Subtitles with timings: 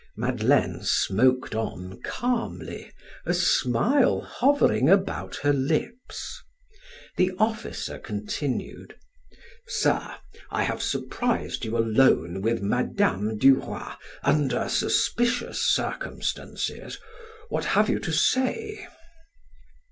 [0.17, 2.91] Madeleine smoked on calmly,
[3.23, 6.41] a smile hovering about her lips.
[7.17, 8.95] The officer continued:
[9.67, 10.15] "Sir,
[10.49, 13.37] I have surprised you alone with Mme.
[13.37, 13.91] du Roy
[14.23, 16.97] under suspicious circumstances;
[17.49, 18.87] what have you to say?"